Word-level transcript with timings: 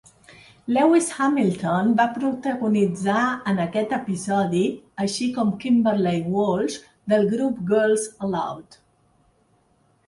Lewis 0.75 1.09
Hamilton 1.17 1.91
va 1.99 2.07
protagonitzar 2.15 3.25
en 3.51 3.61
aquest 3.67 3.93
episodi, 3.99 4.65
així 5.05 5.29
com 5.37 5.53
Kimberley 5.65 6.19
Walsh, 6.39 6.81
del 7.15 7.31
grup 7.37 7.63
Girls 7.75 8.11
Aloud. 8.29 8.83